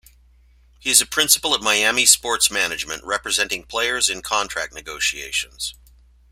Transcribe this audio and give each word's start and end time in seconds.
He 0.79 0.89
is 0.89 0.99
a 0.99 1.05
principal 1.05 1.53
at 1.53 1.61
Miami 1.61 2.07
Sports 2.07 2.49
Management 2.49 3.03
representing 3.03 3.61
players 3.65 4.09
in 4.09 4.23
contract 4.23 4.73
negotiations. 4.73 5.75